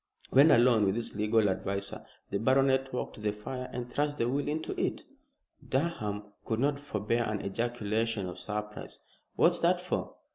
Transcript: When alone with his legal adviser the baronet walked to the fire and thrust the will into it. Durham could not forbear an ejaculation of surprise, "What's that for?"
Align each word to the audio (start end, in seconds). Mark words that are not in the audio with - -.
When 0.31 0.49
alone 0.49 0.85
with 0.87 0.95
his 0.95 1.15
legal 1.15 1.47
adviser 1.47 2.03
the 2.31 2.39
baronet 2.39 2.91
walked 2.91 3.13
to 3.17 3.21
the 3.21 3.31
fire 3.31 3.69
and 3.71 3.87
thrust 3.87 4.17
the 4.17 4.27
will 4.27 4.47
into 4.47 4.73
it. 4.83 5.03
Durham 5.69 6.23
could 6.43 6.59
not 6.59 6.79
forbear 6.79 7.23
an 7.25 7.41
ejaculation 7.45 8.27
of 8.27 8.39
surprise, 8.39 8.99
"What's 9.35 9.59
that 9.59 9.79
for?" 9.79 10.15